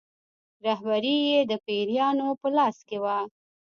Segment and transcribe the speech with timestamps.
[0.65, 3.17] رهبري یې د پیرانو په لاس کې وه.